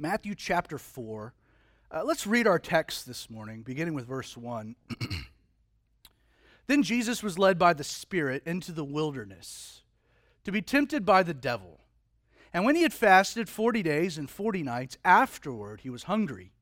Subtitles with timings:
[0.00, 1.34] Matthew chapter 4.
[1.90, 4.74] Uh, let's read our text this morning, beginning with verse 1.
[6.68, 9.82] then Jesus was led by the Spirit into the wilderness
[10.44, 11.80] to be tempted by the devil.
[12.50, 16.52] And when he had fasted 40 days and 40 nights, afterward he was hungry.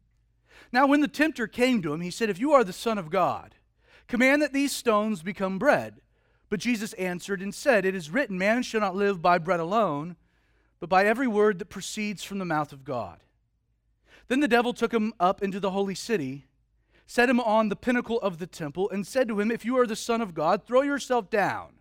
[0.73, 3.09] Now, when the tempter came to him, he said, If you are the Son of
[3.09, 3.55] God,
[4.09, 6.01] command that these stones become bread.
[6.51, 10.17] But Jesus answered and said, It is written, Man shall not live by bread alone,
[10.81, 13.21] but by every word that proceeds from the mouth of God.
[14.29, 16.45] Then the devil took him up into the holy city,
[17.07, 19.87] set him on the pinnacle of the temple, and said to him, If you are
[19.87, 21.79] the Son of God, throw yourself down.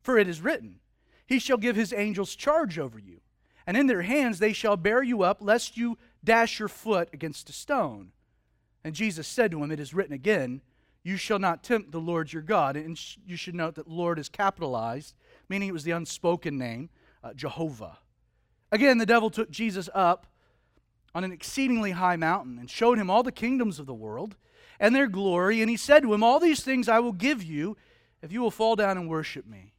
[0.00, 0.80] For it is written,
[1.26, 3.20] He shall give His angels charge over you,
[3.66, 7.50] and in their hands they shall bear you up, lest you dash your foot against
[7.50, 8.12] a stone.
[8.82, 10.62] And Jesus said to him, It is written again,
[11.02, 12.76] You shall not tempt the Lord your God.
[12.76, 15.14] And you should note that Lord is capitalized,
[15.48, 16.88] meaning it was the unspoken name,
[17.22, 17.98] uh, Jehovah.
[18.72, 20.26] Again, the devil took Jesus up
[21.18, 24.36] on an exceedingly high mountain and showed him all the kingdoms of the world
[24.78, 25.60] and their glory.
[25.60, 27.76] And he said to him, All these things I will give you
[28.22, 29.74] if you will fall down and worship me.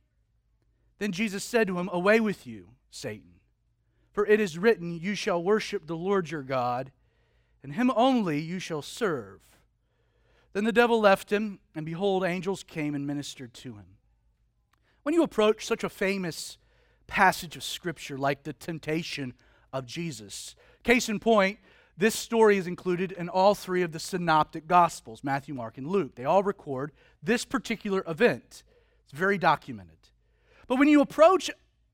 [0.98, 3.36] Then Jesus said to him, Away with you, Satan.
[4.12, 6.92] For it is written, You shall worship the Lord your God,
[7.64, 9.40] and him only you shall serve.
[10.52, 13.96] Then the devil left him, and behold, angels came and ministered to him.
[15.04, 16.58] When you approach such a famous
[17.08, 19.36] passage of Scripture like the temptation
[19.72, 20.54] of Jesus,
[20.90, 21.60] Case in point,
[22.00, 26.16] this story is included in all three of the synoptic gospels Matthew, Mark, and Luke.
[26.16, 28.64] They all record this particular event.
[29.04, 30.00] It's very documented.
[30.68, 31.52] But when you approach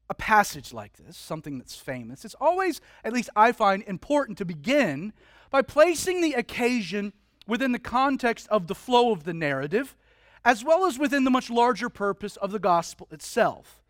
[0.09, 4.45] a passage like this, something that's famous, it's always, at least I find, important to
[4.45, 5.11] begin
[5.49, 7.11] by placing the occasion
[7.45, 9.97] within the context of the flow of the narrative,
[10.45, 13.83] as well as within the much larger purpose of the gospel itself.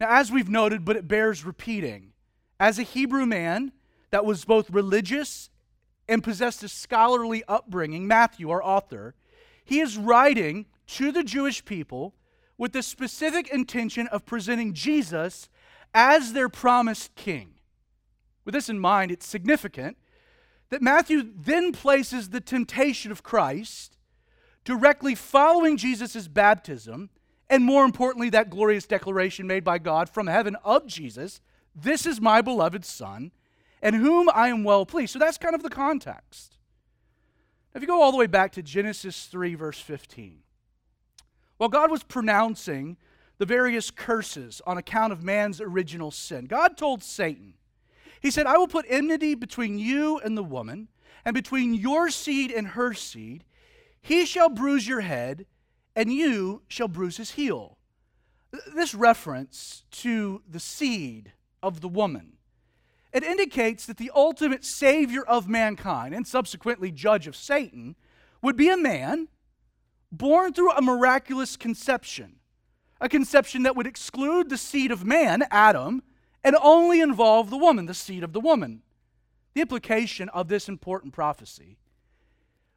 [0.00, 2.14] Now, as we've noted, but it bears repeating,
[2.58, 3.70] as a Hebrew man,
[4.14, 5.50] that was both religious
[6.06, 9.16] and possessed a scholarly upbringing, Matthew, our author,
[9.64, 12.14] he is writing to the Jewish people
[12.56, 15.48] with the specific intention of presenting Jesus
[15.92, 17.54] as their promised king.
[18.44, 19.96] With this in mind, it's significant
[20.68, 23.98] that Matthew then places the temptation of Christ
[24.64, 27.10] directly following Jesus' baptism,
[27.50, 31.40] and more importantly, that glorious declaration made by God from heaven of Jesus
[31.74, 33.32] This is my beloved Son
[33.84, 35.12] and whom I am well pleased.
[35.12, 36.56] So that's kind of the context.
[37.74, 40.38] If you go all the way back to Genesis 3, verse 15,
[41.58, 42.96] while God was pronouncing
[43.36, 47.54] the various curses on account of man's original sin, God told Satan,
[48.20, 50.88] He said, I will put enmity between you and the woman,
[51.24, 53.44] and between your seed and her seed.
[54.00, 55.46] He shall bruise your head,
[55.94, 57.76] and you shall bruise his heel.
[58.74, 62.34] This reference to the seed of the woman
[63.14, 67.94] it indicates that the ultimate savior of mankind and subsequently judge of Satan
[68.42, 69.28] would be a man
[70.10, 72.40] born through a miraculous conception,
[73.00, 76.02] a conception that would exclude the seed of man, Adam,
[76.42, 78.82] and only involve the woman, the seed of the woman.
[79.54, 81.78] The implication of this important prophecy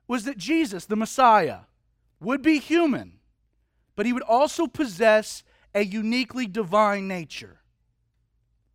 [0.08, 1.62] was that Jesus, the Messiah,
[2.20, 3.14] would be human,
[3.96, 5.44] but he would also possess
[5.74, 7.62] a uniquely divine nature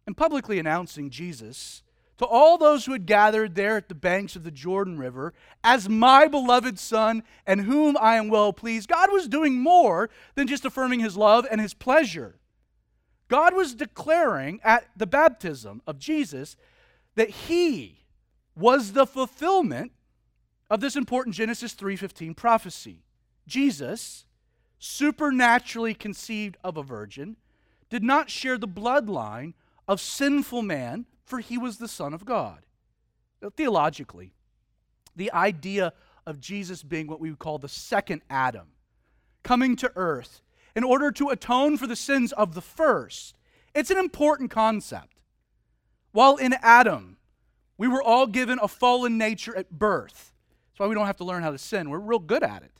[0.06, 1.82] and publicly announcing Jesus
[2.18, 5.88] to all those who had gathered there at the banks of the Jordan River as
[5.88, 8.88] my beloved Son and whom I am well pleased.
[8.88, 12.36] God was doing more than just affirming his love and his pleasure.
[13.28, 16.56] God was declaring at the baptism of Jesus
[17.14, 18.04] that he
[18.54, 19.92] was the fulfillment
[20.70, 23.02] of this important Genesis 3:15 prophecy.
[23.46, 24.26] Jesus,
[24.78, 27.36] supernaturally conceived of a virgin,
[27.90, 29.54] did not share the bloodline
[29.88, 32.66] of sinful man, for he was the Son of God.
[33.56, 34.32] Theologically,
[35.16, 35.92] the idea
[36.26, 38.68] of Jesus being what we would call the second Adam,
[39.42, 40.40] coming to earth
[40.76, 43.36] in order to atone for the sins of the first,
[43.74, 45.20] it's an important concept.
[46.12, 47.16] While in Adam,
[47.78, 50.32] we were all given a fallen nature at birth.
[50.70, 51.90] That's why we don't have to learn how to sin.
[51.90, 52.72] We're real good at it.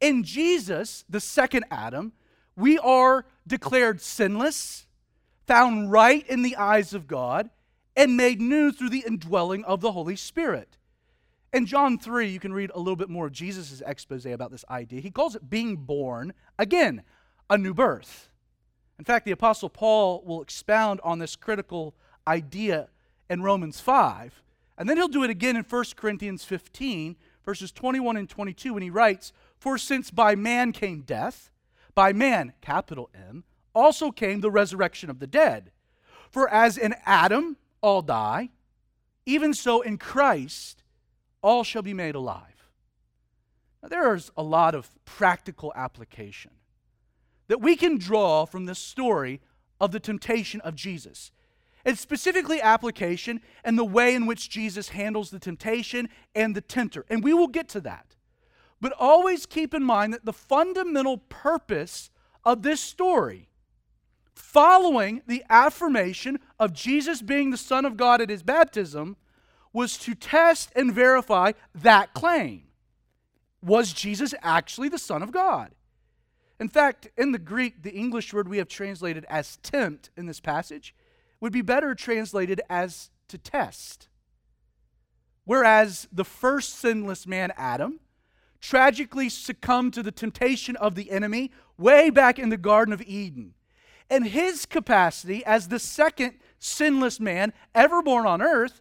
[0.00, 2.12] In Jesus, the second Adam,
[2.54, 4.86] we are declared sinless
[5.48, 7.50] found right in the eyes of God,
[7.96, 10.76] and made new through the indwelling of the Holy Spirit.
[11.52, 14.64] In John 3, you can read a little bit more of Jesus' expose about this
[14.70, 15.00] idea.
[15.00, 17.02] He calls it being born again,
[17.50, 18.28] a new birth.
[18.98, 21.94] In fact, the Apostle Paul will expound on this critical
[22.26, 22.88] idea
[23.30, 24.42] in Romans 5.
[24.76, 28.82] And then he'll do it again in 1 Corinthians 15, verses 21 and 22, when
[28.82, 31.50] he writes, For since by man came death,
[31.94, 33.44] by man, capital M,
[33.78, 35.70] also came the resurrection of the dead.
[36.30, 38.50] For as in Adam all die,
[39.24, 40.82] even so in Christ
[41.42, 42.68] all shall be made alive.
[43.82, 46.50] Now, there's a lot of practical application
[47.46, 49.40] that we can draw from this story
[49.80, 51.30] of the temptation of Jesus.
[51.84, 57.06] And specifically, application and the way in which Jesus handles the temptation and the tempter.
[57.08, 58.16] And we will get to that.
[58.80, 62.10] But always keep in mind that the fundamental purpose
[62.44, 63.47] of this story,
[64.38, 69.16] following the affirmation of Jesus being the Son of God at his baptism,
[69.72, 72.64] was to test and verify that claim.
[73.62, 75.72] Was Jesus actually the Son of God?
[76.60, 80.40] In fact, in the Greek, the English word we have translated as tempt in this
[80.40, 80.94] passage
[81.40, 84.08] would be better translated as to test.
[85.44, 88.00] Whereas the first sinless man, Adam,
[88.60, 93.54] tragically succumbed to the temptation of the enemy way back in the Garden of Eden.
[94.10, 98.80] And his capacity as the second sinless man ever born on earth,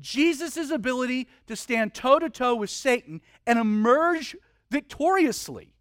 [0.00, 4.36] Jesus' ability to stand toe to toe with Satan and emerge
[4.70, 5.72] victoriously,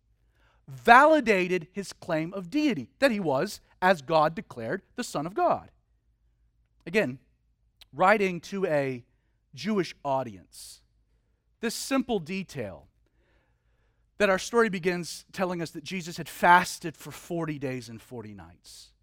[0.67, 5.71] validated his claim of deity that he was, as God declared, the Son of God.
[6.85, 7.19] Again,
[7.91, 9.03] writing to a
[9.55, 10.81] Jewish audience,
[11.59, 12.87] this simple detail
[14.23, 18.33] that our story begins telling us that Jesus had fasted for 40 days and 40
[18.33, 18.93] nights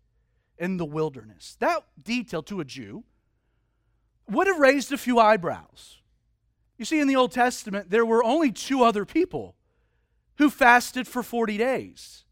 [0.56, 1.58] in the wilderness.
[1.60, 3.04] That detail to a Jew
[4.30, 5.98] would have raised a few eyebrows.
[6.78, 9.56] You see, in the Old Testament, there were only two other people
[10.38, 12.24] who fasted for 40 days.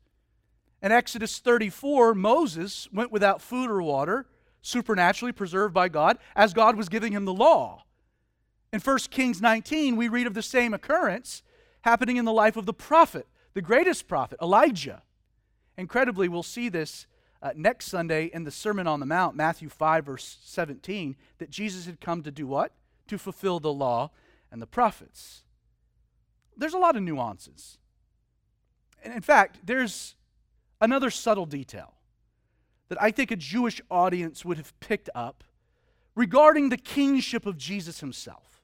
[0.82, 4.24] In Exodus 34, Moses went without food or water,
[4.62, 7.84] supernaturally preserved by God, as God was giving him the law.
[8.72, 11.42] In 1 Kings 19, we read of the same occurrence
[11.88, 15.02] happening in the life of the prophet, the greatest prophet, Elijah.
[15.78, 17.06] Incredibly, we'll see this
[17.40, 21.86] uh, next Sunday in the Sermon on the Mount, Matthew 5, verse 17, that Jesus
[21.86, 22.72] had come to do what?
[23.06, 24.10] To fulfill the law
[24.52, 25.44] and the prophets.
[26.58, 27.78] There's a lot of nuances.
[29.02, 30.14] And in fact, there's
[30.82, 31.94] another subtle detail
[32.90, 35.42] that I think a Jewish audience would have picked up
[36.14, 38.57] regarding the kingship of Jesus himself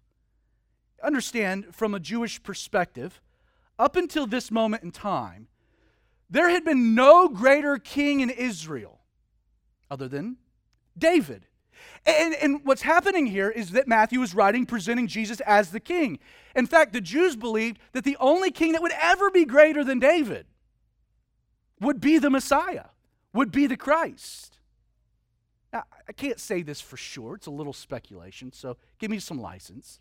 [1.04, 3.20] understand from a Jewish perspective,
[3.78, 5.48] up until this moment in time,
[6.30, 9.00] there had been no greater king in Israel
[9.90, 10.36] other than
[10.96, 11.46] David.
[12.06, 16.18] And, and, what's happening here is that Matthew is writing presenting Jesus as the king.
[16.54, 19.98] In fact, the Jews believed that the only king that would ever be greater than
[19.98, 20.46] David
[21.80, 22.86] would be the Messiah,
[23.32, 24.58] would be the Christ.
[25.72, 29.40] Now, I can't say this for sure, it's a little speculation, so give me some
[29.40, 30.00] license.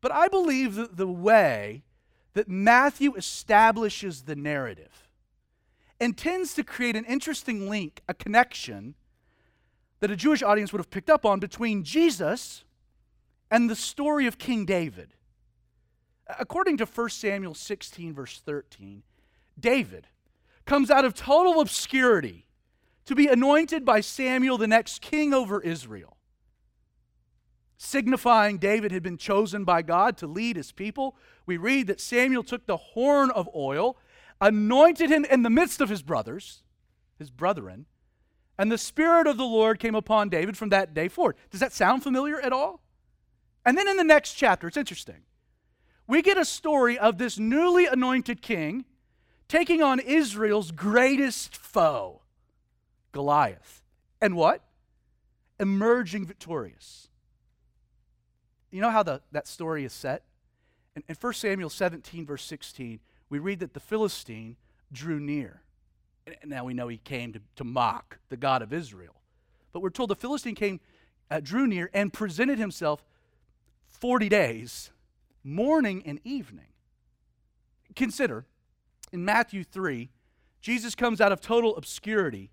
[0.00, 1.82] But I believe that the way
[2.34, 5.08] that Matthew establishes the narrative
[6.00, 8.94] intends to create an interesting link, a connection
[10.00, 12.64] that a Jewish audience would have picked up on between Jesus
[13.50, 15.14] and the story of King David.
[16.38, 19.02] According to 1 Samuel 16, verse 13,
[19.58, 20.08] David
[20.66, 22.46] comes out of total obscurity
[23.06, 26.16] to be anointed by Samuel, the next king over Israel
[27.86, 31.16] signifying David had been chosen by God to lead his people,
[31.46, 33.96] we read that Samuel took the horn of oil,
[34.40, 36.62] anointed him in the midst of his brothers,
[37.18, 37.86] his brethren,
[38.58, 41.36] and the Spirit of the Lord came upon David from that day forward.
[41.50, 42.80] Does that sound familiar at all?
[43.64, 45.22] And then in the next chapter, it's interesting.
[46.06, 48.84] We get a story of this newly anointed king
[49.48, 52.22] taking on Israel's greatest foe,
[53.12, 53.82] Goliath.
[54.20, 54.62] And what?
[55.60, 57.08] Emerging victorious.
[58.76, 60.22] You know how the, that story is set?
[60.94, 64.56] In, in 1 Samuel 17, verse 16, we read that the Philistine
[64.92, 65.62] drew near.
[66.26, 69.14] And now we know he came to, to mock the God of Israel.
[69.72, 70.80] But we're told the Philistine came,
[71.30, 73.02] uh, drew near, and presented himself
[73.88, 74.90] 40 days,
[75.42, 76.68] morning and evening.
[77.94, 78.44] Consider,
[79.10, 80.10] in Matthew 3,
[80.60, 82.50] Jesus comes out of total obscurity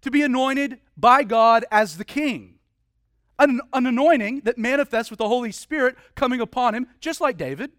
[0.00, 2.59] to be anointed by God as the king
[3.40, 7.72] an, an anointing that manifests with the Holy Spirit coming upon him, just like David.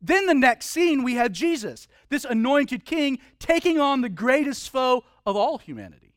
[0.00, 5.04] Then the next scene, we have Jesus, this anointed king, taking on the greatest foe
[5.26, 6.14] of all humanity,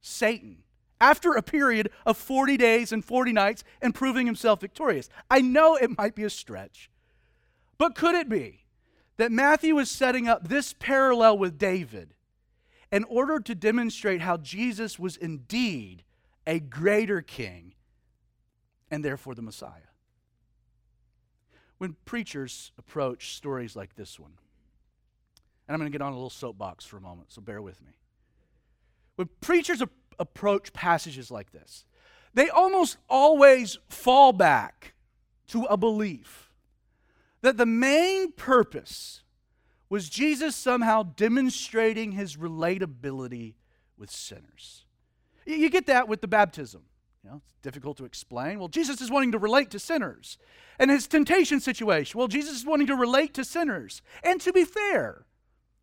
[0.00, 0.58] Satan,
[1.00, 5.08] after a period of 40 days and 40 nights and proving himself victorious.
[5.30, 6.90] I know it might be a stretch,
[7.78, 8.64] but could it be
[9.16, 12.14] that Matthew is setting up this parallel with David
[12.90, 16.02] in order to demonstrate how Jesus was indeed
[16.46, 17.74] a greater king
[18.92, 19.90] and therefore the Messiah.
[21.78, 24.34] When preachers approach stories like this one,
[25.66, 27.82] and I'm going to get on a little soapbox for a moment, so bear with
[27.82, 27.92] me.
[29.16, 29.82] When preachers
[30.18, 31.84] approach passages like this,
[32.34, 34.94] they almost always fall back
[35.48, 36.50] to a belief
[37.40, 39.22] that the main purpose
[39.88, 43.54] was Jesus somehow demonstrating his relatability
[43.96, 44.84] with sinners.
[45.44, 46.82] You get that with the baptism.
[47.22, 48.58] You know, it's difficult to explain.
[48.58, 50.38] Well, Jesus is wanting to relate to sinners.
[50.78, 54.02] And his temptation situation, well, Jesus is wanting to relate to sinners.
[54.24, 55.24] And to be fair,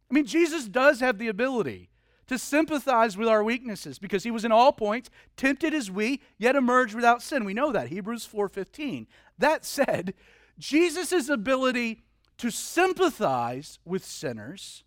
[0.10, 1.90] I mean, Jesus does have the ability
[2.28, 6.56] to sympathize with our weaknesses because he was in all points tempted as we, yet
[6.56, 7.46] emerged without sin.
[7.46, 9.08] We know that, Hebrews 4:15.
[9.38, 10.14] That said,
[10.60, 12.04] Jesus' ability
[12.38, 14.84] to sympathize with sinners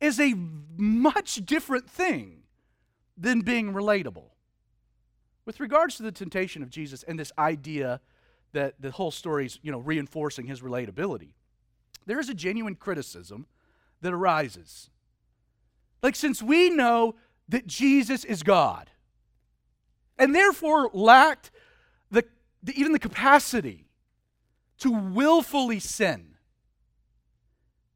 [0.00, 0.34] is a
[0.76, 2.42] much different thing
[3.16, 4.30] than being relatable.
[5.44, 8.00] With regards to the temptation of Jesus and this idea
[8.52, 11.30] that the whole story is, you know, reinforcing his relatability,
[12.06, 13.46] there is a genuine criticism
[14.00, 14.90] that arises.
[16.02, 17.14] Like, since we know
[17.48, 18.90] that Jesus is God
[20.18, 21.50] and therefore lacked
[22.10, 22.24] the,
[22.62, 23.86] the, even the capacity
[24.78, 26.36] to willfully sin,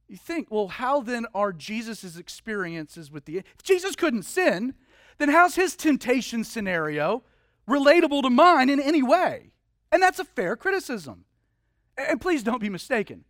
[0.09, 3.39] you think, well, how then are Jesus' experiences with the.
[3.39, 4.75] If Jesus couldn't sin,
[5.19, 7.23] then how's his temptation scenario
[7.69, 9.53] relatable to mine in any way.
[9.91, 11.25] And that's a fair criticism.
[11.97, 13.25] And please don't be mistaken.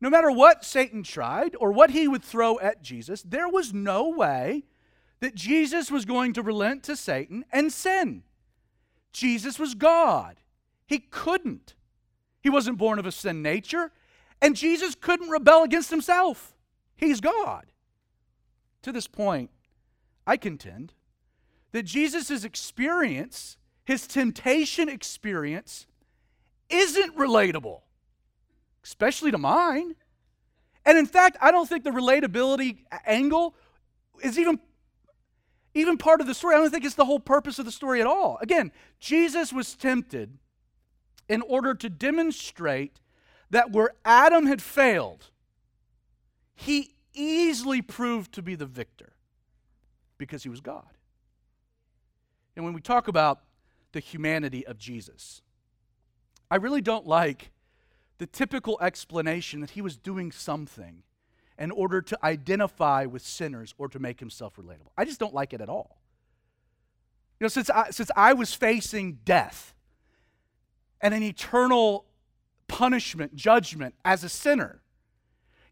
[0.00, 4.08] No matter what Satan tried or what he would throw at Jesus, there was no
[4.08, 4.64] way
[5.20, 8.22] that Jesus was going to relent to Satan and sin.
[9.12, 10.40] Jesus was God.
[10.86, 11.74] He couldn't.
[12.42, 13.90] He wasn't born of a sin nature,
[14.40, 16.54] and Jesus couldn't rebel against himself.
[16.94, 17.66] He's God.
[18.82, 19.50] To this point,
[20.26, 20.92] I contend
[21.72, 25.86] that Jesus' experience his temptation experience
[26.68, 27.82] isn't relatable,
[28.84, 29.94] especially to mine.
[30.84, 33.54] And in fact, I don't think the relatability angle
[34.22, 34.58] is even,
[35.72, 36.56] even part of the story.
[36.56, 38.38] I don't think it's the whole purpose of the story at all.
[38.42, 40.36] Again, Jesus was tempted
[41.28, 42.98] in order to demonstrate
[43.50, 45.30] that where Adam had failed,
[46.56, 49.12] he easily proved to be the victor
[50.18, 50.88] because he was God.
[52.56, 53.42] And when we talk about
[53.92, 55.42] the humanity of Jesus.
[56.50, 57.50] I really don't like
[58.18, 61.02] the typical explanation that he was doing something
[61.58, 64.90] in order to identify with sinners or to make himself relatable.
[64.96, 65.98] I just don't like it at all.
[67.40, 69.74] You know, since I, since I was facing death
[71.00, 72.06] and an eternal
[72.68, 74.80] punishment, judgment as a sinner,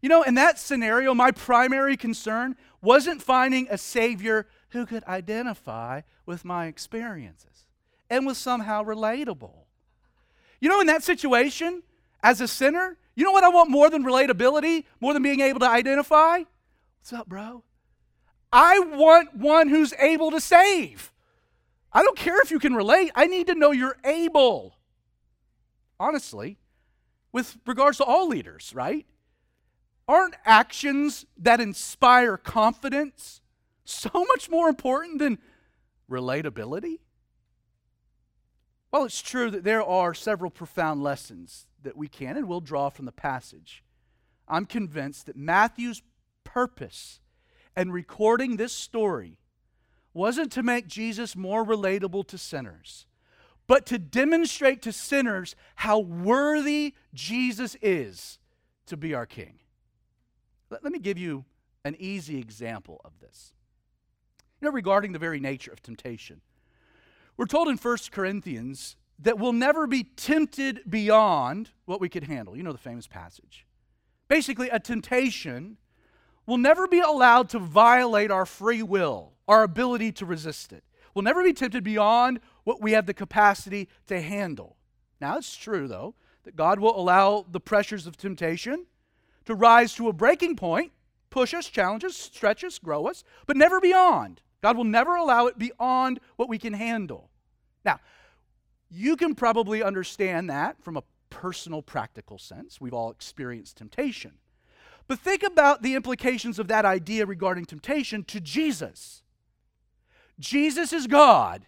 [0.01, 6.01] you know, in that scenario, my primary concern wasn't finding a Savior who could identify
[6.25, 7.64] with my experiences
[8.09, 9.53] and was somehow relatable.
[10.59, 11.83] You know, in that situation,
[12.23, 15.59] as a sinner, you know what I want more than relatability, more than being able
[15.59, 16.39] to identify?
[16.99, 17.63] What's up, bro?
[18.51, 21.11] I want one who's able to save.
[21.91, 24.75] I don't care if you can relate, I need to know you're able.
[25.99, 26.57] Honestly,
[27.31, 29.05] with regards to all leaders, right?
[30.07, 33.41] Aren't actions that inspire confidence
[33.85, 35.37] so much more important than
[36.09, 36.99] relatability?
[38.95, 42.87] Well, it's true that there are several profound lessons that we can and will draw
[42.87, 43.83] from the passage.
[44.47, 46.01] I'm convinced that Matthew's
[46.45, 47.19] purpose
[47.75, 49.37] in recording this story
[50.13, 53.05] wasn't to make Jesus more relatable to sinners,
[53.67, 58.39] but to demonstrate to sinners how worthy Jesus is
[58.85, 59.59] to be our King.
[60.69, 61.43] Let, let me give you
[61.83, 63.55] an easy example of this.
[64.61, 66.39] You know, regarding the very nature of temptation.
[67.37, 72.55] We're told in 1 Corinthians that we'll never be tempted beyond what we could handle.
[72.55, 73.65] You know the famous passage.
[74.27, 75.77] Basically, a temptation
[76.45, 80.83] will never be allowed to violate our free will, our ability to resist it.
[81.13, 84.75] We'll never be tempted beyond what we have the capacity to handle.
[85.21, 88.85] Now, it's true, though, that God will allow the pressures of temptation
[89.45, 90.91] to rise to a breaking point,
[91.29, 94.41] push us, challenge us, stretch us, grow us, but never beyond.
[94.65, 97.29] God will never allow it beyond what we can handle.
[97.85, 97.99] Now,
[98.89, 102.81] you can probably understand that from a personal, practical sense.
[102.81, 104.39] We've all experienced temptation.
[105.07, 109.21] But think about the implications of that idea regarding temptation to Jesus.
[110.39, 111.67] Jesus is God,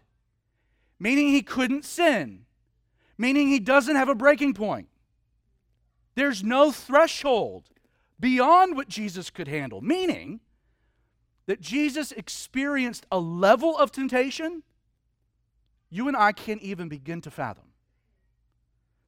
[1.00, 2.46] meaning he couldn't sin,
[3.16, 4.88] meaning he doesn't have a breaking point.
[6.16, 7.66] There's no threshold
[8.20, 10.40] beyond what Jesus could handle, meaning
[11.48, 14.64] that Jesus experienced a level of temptation
[15.90, 17.64] you and I can't even begin to fathom.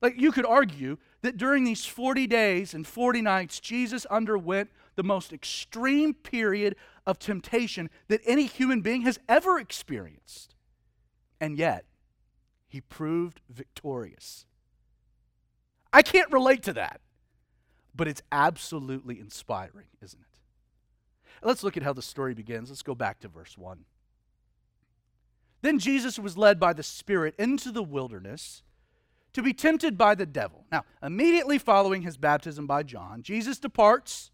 [0.01, 5.03] Like you could argue that during these 40 days and 40 nights, Jesus underwent the
[5.03, 10.55] most extreme period of temptation that any human being has ever experienced.
[11.41, 11.85] And yet,
[12.67, 14.45] he proved victorious.
[15.91, 17.01] I can't relate to that,
[17.95, 20.28] but it's absolutely inspiring, isn't it?
[21.43, 22.69] Let's look at how the story begins.
[22.69, 23.85] Let's go back to verse 1.
[25.61, 28.63] Then Jesus was led by the Spirit into the wilderness
[29.33, 30.65] to be tempted by the devil.
[30.71, 34.31] Now, immediately following his baptism by John, Jesus departs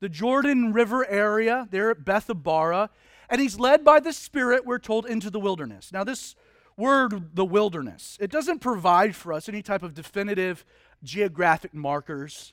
[0.00, 2.88] the Jordan River area there at Bethabara,
[3.28, 5.92] and he's led by the Spirit, we're told, into the wilderness.
[5.92, 6.34] Now, this
[6.76, 10.64] word, the wilderness, it doesn't provide for us any type of definitive
[11.02, 12.52] geographic markers.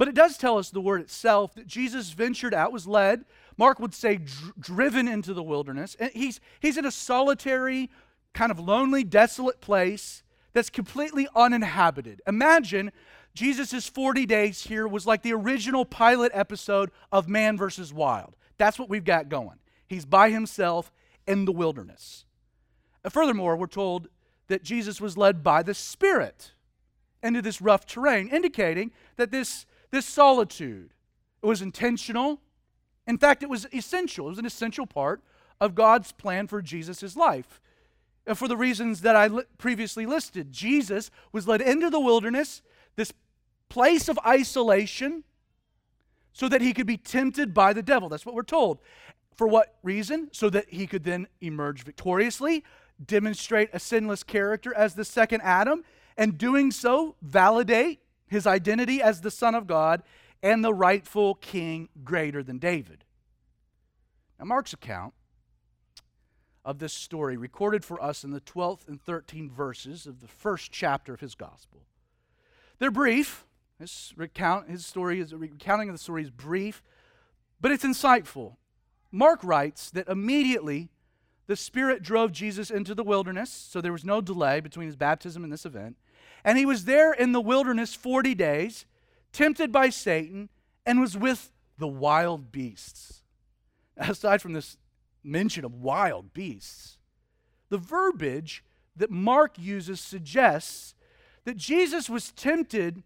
[0.00, 3.26] But it does tell us the word itself that Jesus ventured out, was led,
[3.58, 5.94] Mark would say, dr- driven into the wilderness.
[6.00, 7.90] And he's, he's in a solitary,
[8.32, 10.22] kind of lonely, desolate place
[10.54, 12.22] that's completely uninhabited.
[12.26, 12.92] Imagine
[13.34, 18.36] Jesus' 40 days here was like the original pilot episode of Man versus Wild.
[18.56, 19.58] That's what we've got going.
[19.86, 20.90] He's by himself
[21.26, 22.24] in the wilderness.
[23.04, 24.08] And furthermore, we're told
[24.46, 26.52] that Jesus was led by the Spirit
[27.22, 30.92] into this rough terrain, indicating that this, this solitude
[31.42, 32.40] it was intentional.
[33.06, 34.26] In fact, it was essential.
[34.26, 35.22] It was an essential part
[35.60, 37.60] of God's plan for Jesus' life.
[38.26, 42.62] And for the reasons that I li- previously listed, Jesus was led into the wilderness,
[42.96, 43.12] this
[43.68, 45.24] place of isolation,
[46.32, 48.08] so that he could be tempted by the devil.
[48.08, 48.78] That's what we're told.
[49.36, 50.28] For what reason?
[50.32, 52.62] So that he could then emerge victoriously,
[53.04, 55.84] demonstrate a sinless character as the second Adam,
[56.16, 60.02] and doing so, validate his identity as the Son of God
[60.42, 63.04] and the rightful king greater than David.
[64.38, 65.12] Now, Mark's account
[66.64, 70.70] of this story, recorded for us in the 12th and 13th verses of the first
[70.70, 71.80] chapter of his gospel.
[72.78, 73.46] They're brief.
[73.78, 76.82] His recount his story is recounting of the story is brief,
[77.60, 78.56] but it's insightful.
[79.10, 80.90] Mark writes that immediately
[81.46, 85.42] the Spirit drove Jesus into the wilderness, so there was no delay between his baptism
[85.42, 85.96] and this event.
[86.44, 88.86] And he was there in the wilderness 40 days,
[89.32, 90.48] tempted by Satan,
[90.86, 93.22] and was with the wild beasts.
[93.96, 94.76] Aside from this
[95.22, 96.98] mention of wild beasts,
[97.68, 98.64] the verbiage
[98.96, 100.94] that Mark uses suggests
[101.44, 103.02] that Jesus was tempted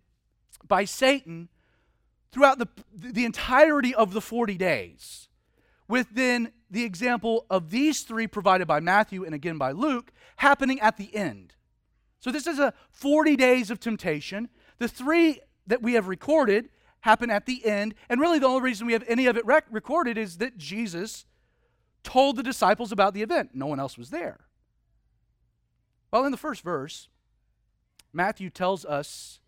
[0.66, 1.48] by Satan
[2.32, 5.28] throughout the, the entirety of the 40 days
[5.88, 10.80] with then the example of these three provided by Matthew and again by Luke happening
[10.80, 11.54] at the end.
[12.24, 14.48] So this is a 40 days of temptation.
[14.78, 18.86] The three that we have recorded happen at the end, and really the only reason
[18.86, 21.26] we have any of it rec- recorded is that Jesus
[22.02, 23.50] told the disciples about the event.
[23.52, 24.46] No one else was there.
[26.10, 27.10] Well, in the first verse,
[28.10, 29.38] Matthew tells us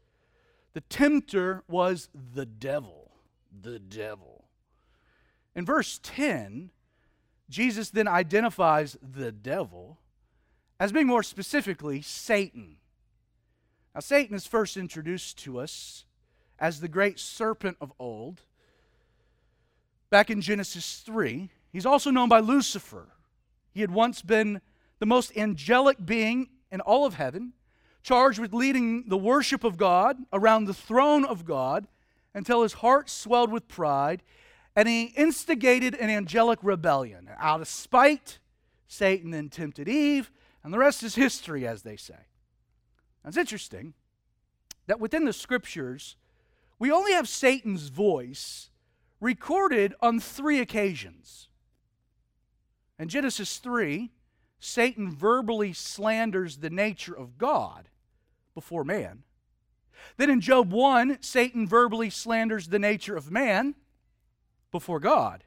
[0.74, 3.10] the tempter was the devil.
[3.58, 4.44] The devil.
[5.54, 6.72] In verse 10,
[7.48, 9.96] Jesus then identifies the devil
[10.78, 12.76] as being more specifically Satan.
[13.94, 16.04] Now, Satan is first introduced to us
[16.58, 18.42] as the great serpent of old.
[20.10, 23.08] Back in Genesis 3, he's also known by Lucifer.
[23.72, 24.60] He had once been
[24.98, 27.52] the most angelic being in all of heaven,
[28.02, 31.86] charged with leading the worship of God around the throne of God
[32.34, 34.22] until his heart swelled with pride
[34.76, 37.30] and he instigated an angelic rebellion.
[37.38, 38.38] Out of spite,
[38.86, 40.30] Satan then tempted Eve,
[40.66, 42.26] and the rest is history, as they say.
[43.22, 43.94] Now, it's interesting
[44.88, 46.16] that within the scriptures,
[46.80, 48.70] we only have Satan's voice
[49.20, 51.46] recorded on three occasions.
[52.98, 54.10] In Genesis 3,
[54.58, 57.88] Satan verbally slanders the nature of God
[58.52, 59.22] before man.
[60.16, 63.76] Then in Job 1, Satan verbally slanders the nature of man
[64.72, 65.44] before God.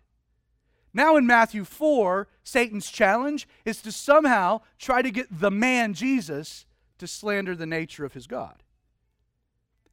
[0.93, 6.65] Now in Matthew 4, Satan's challenge is to somehow try to get the man Jesus
[6.97, 8.63] to slander the nature of his God.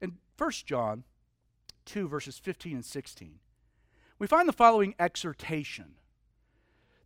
[0.01, 1.05] In 1 John
[1.87, 3.39] 2, verses 15 and 16,
[4.19, 5.97] we find the following exhortation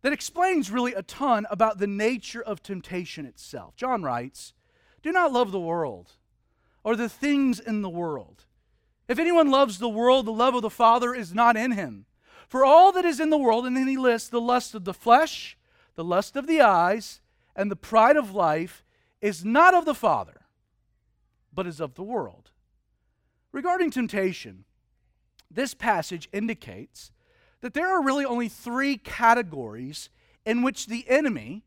[0.01, 3.75] that explains really a ton about the nature of temptation itself.
[3.75, 4.53] John writes,
[5.03, 6.13] Do not love the world
[6.83, 8.45] or the things in the world.
[9.07, 12.05] If anyone loves the world, the love of the Father is not in him.
[12.51, 14.93] For all that is in the world, and then he lists the lust of the
[14.93, 15.57] flesh,
[15.95, 17.21] the lust of the eyes,
[17.55, 18.83] and the pride of life
[19.21, 20.41] is not of the Father,
[21.53, 22.49] but is of the world.
[23.53, 24.65] Regarding temptation,
[25.49, 27.13] this passage indicates
[27.61, 30.09] that there are really only three categories
[30.45, 31.63] in which the enemy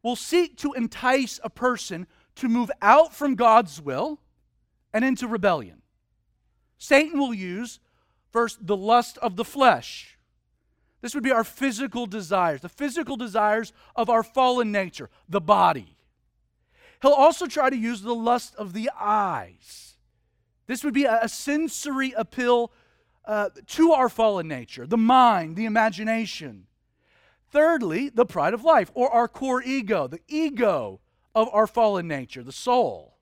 [0.00, 4.20] will seek to entice a person to move out from God's will
[4.92, 5.82] and into rebellion.
[6.78, 7.80] Satan will use
[8.30, 10.16] first the lust of the flesh,
[11.00, 15.96] this would be our physical desires, the physical desires of our fallen nature, the body.
[17.02, 19.96] he'll also try to use the lust of the eyes.
[20.66, 22.70] This would be a, sensory appeal
[23.24, 26.66] uh, to our fallen nature, the mind, the imagination.
[27.50, 31.00] Thirdly, the pride of life, or our core ego, the ego
[31.34, 33.16] of our fallen nature, the soul.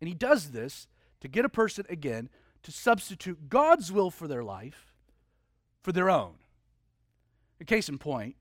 [0.00, 0.86] And he does this
[1.20, 2.28] to get a person, again,
[2.62, 4.92] to substitute God's will for their life
[5.82, 6.34] for their own.
[7.60, 8.36] A case in point,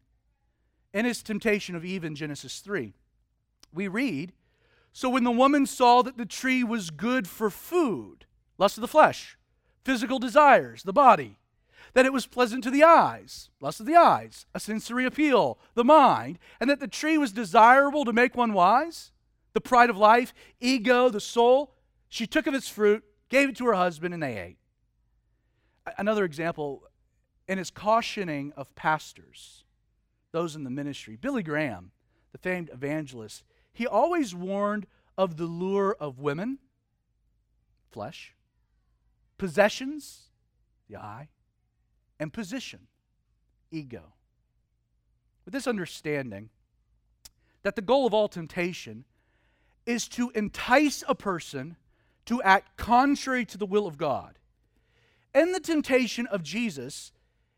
[0.93, 2.93] in his temptation of Eve in Genesis 3,
[3.73, 4.33] we read
[4.93, 8.25] So when the woman saw that the tree was good for food,
[8.57, 9.37] lust of the flesh,
[9.83, 11.39] physical desires, the body,
[11.93, 15.83] that it was pleasant to the eyes, lust of the eyes, a sensory appeal, the
[15.83, 19.11] mind, and that the tree was desirable to make one wise,
[19.53, 21.73] the pride of life, ego, the soul,
[22.09, 24.57] she took of its fruit, gave it to her husband, and they ate.
[25.97, 26.83] Another example,
[27.47, 29.63] in his cautioning of pastors,
[30.31, 31.91] those in the ministry, Billy Graham,
[32.31, 36.59] the famed evangelist, he always warned of the lure of women,
[37.91, 38.35] flesh,
[39.37, 40.29] possessions,
[40.89, 41.29] the eye,
[42.19, 42.87] and position,
[43.71, 44.13] ego.
[45.45, 46.49] With this understanding
[47.63, 49.05] that the goal of all temptation
[49.85, 51.77] is to entice a person
[52.25, 54.37] to act contrary to the will of God.
[55.33, 57.11] In the temptation of Jesus,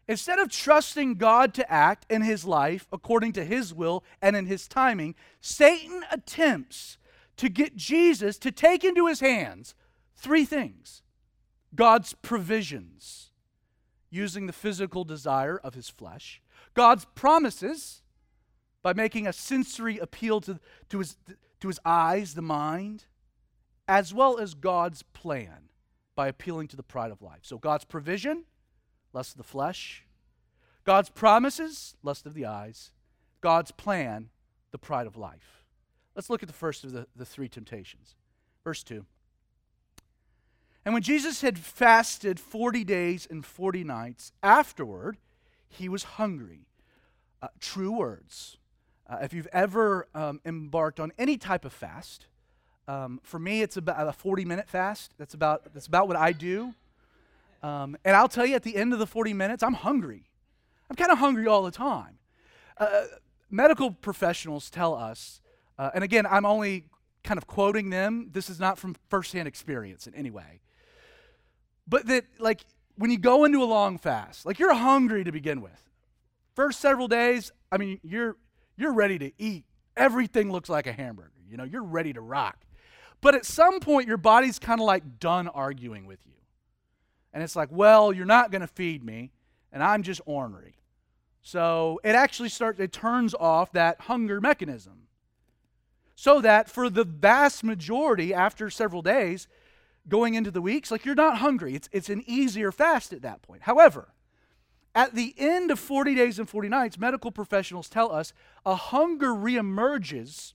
[0.10, 4.48] instead of trusting God to act in his life according to his will and in
[4.48, 6.98] his timing, Satan attempts
[7.38, 9.76] to get Jesus to take into his hands
[10.17, 11.04] three things
[11.76, 13.30] God's provisions,
[14.10, 16.41] using the physical desire of his flesh,
[16.74, 18.02] God's promises,
[18.82, 21.17] by making a sensory appeal to, to, his,
[21.60, 23.06] to his eyes, the mind,
[23.88, 25.69] as well as God's plan
[26.15, 27.41] by appealing to the pride of life.
[27.43, 28.45] So, God's provision,
[29.13, 30.06] lust of the flesh,
[30.86, 32.91] God's promises, lust of the eyes,
[33.41, 34.30] God's plan,
[34.72, 35.63] the pride of life.
[36.15, 38.15] Let's look at the first of the, the three temptations.
[38.63, 39.06] Verse 2.
[40.86, 45.17] And when Jesus had fasted 40 days and 40 nights, afterward,
[45.67, 46.67] he was hungry.
[47.41, 48.58] Uh, true words.
[49.08, 52.26] Uh, if you've ever um, embarked on any type of fast,
[52.88, 55.13] um, for me, it's about a 40 minute fast.
[55.17, 56.74] That's about, that's about what I do.
[57.62, 60.30] Um, and I'll tell you, at the end of the 40 minutes, I'm hungry.
[60.89, 62.17] I'm kind of hungry all the time.
[62.78, 63.04] Uh,
[63.50, 65.41] medical professionals tell us,
[65.78, 66.86] uh, and again, I'm only
[67.24, 68.30] kind of quoting them.
[68.32, 70.62] This is not from firsthand experience in any way.
[71.88, 72.62] But that, like,
[72.95, 75.89] when you go into a long fast, like you're hungry to begin with.
[76.56, 78.36] First several days, I mean, you're
[78.78, 79.65] you're ready to eat.
[79.95, 81.32] Everything looks like a hamburger.
[81.50, 82.58] You know, you're ready to rock.
[83.22, 86.34] But at some point, your body's kind of like done arguing with you.
[87.34, 89.32] And it's like, well, you're not going to feed me,
[89.72, 90.76] and I'm just ornery.
[91.42, 95.08] So it actually starts, it turns off that hunger mechanism.
[96.15, 99.48] So that for the vast majority, after several days,
[100.08, 101.76] going into the weeks, like you're not hungry.
[101.76, 103.62] It's, it's an easier fast at that point.
[103.63, 104.10] However,
[104.96, 108.34] at the end of 40 days and 40 nights, medical professionals tell us
[108.65, 110.54] a hunger reemerges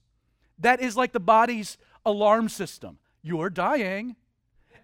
[0.59, 2.99] that is like the body's alarm system.
[3.21, 4.15] You're dying.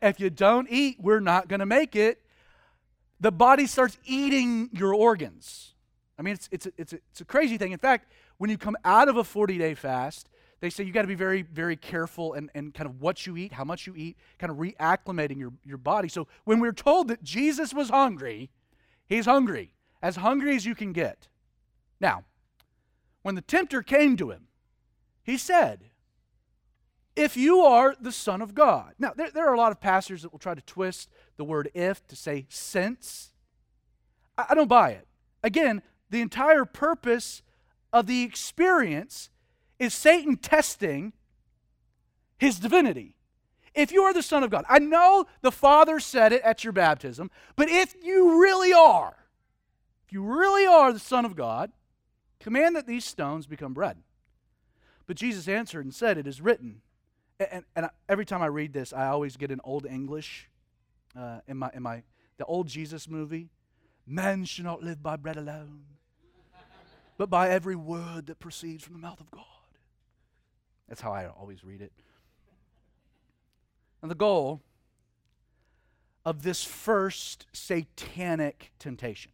[0.01, 2.21] If you don't eat, we're not going to make it.
[3.19, 5.75] The body starts eating your organs.
[6.17, 7.71] I mean, it's, it's, a, it's, a, it's a crazy thing.
[7.71, 10.27] In fact, when you come out of a 40 day fast,
[10.59, 13.35] they say you got to be very, very careful and, and kind of what you
[13.37, 16.07] eat, how much you eat, kind of reacclimating your, your body.
[16.07, 18.49] So when we're told that Jesus was hungry,
[19.07, 21.27] he's hungry, as hungry as you can get.
[21.99, 22.23] Now,
[23.23, 24.47] when the tempter came to him,
[25.23, 25.90] he said,
[27.15, 28.93] if you are the Son of God.
[28.97, 31.69] Now, there, there, are a lot of pastors that will try to twist the word
[31.73, 33.31] if to say since.
[34.37, 35.07] I, I don't buy it.
[35.43, 37.41] Again, the entire purpose
[37.91, 39.29] of the experience
[39.79, 41.13] is Satan testing
[42.37, 43.15] his divinity.
[43.73, 46.73] If you are the Son of God, I know the Father said it at your
[46.73, 49.15] baptism, but if you really are,
[50.05, 51.71] if you really are the Son of God,
[52.39, 53.97] command that these stones become bread.
[55.07, 56.81] But Jesus answered and said, It is written,
[57.51, 60.49] and, and every time I read this, I always get an old English
[61.17, 62.03] uh, in my in my
[62.37, 63.49] the old Jesus movie.
[64.05, 65.83] Man should not live by bread alone,
[67.17, 69.45] but by every word that proceeds from the mouth of God.
[70.87, 71.93] That's how I always read it.
[74.01, 74.61] And the goal
[76.25, 79.31] of this first satanic temptation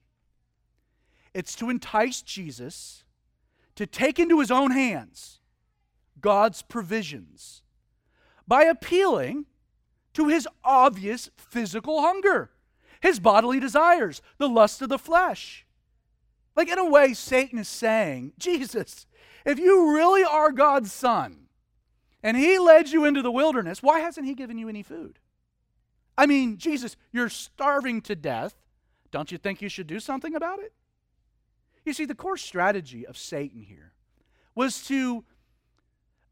[1.34, 3.04] it's to entice Jesus
[3.76, 5.40] to take into his own hands
[6.20, 7.62] God's provisions
[8.48, 9.46] by appealing
[10.14, 12.50] to his obvious physical hunger,
[13.02, 15.66] his bodily desires, the lust of the flesh.
[16.56, 19.06] Like, in a way, Satan is saying, Jesus,
[19.46, 21.48] if you really are God's son,
[22.24, 25.20] and he led you into the wilderness, why hasn't he given you any food?
[26.18, 28.56] I mean, Jesus, you're starving to death.
[29.12, 30.74] Don't you think you should do something about it?
[31.86, 33.94] You see, the core strategy of Satan here
[34.56, 35.24] was to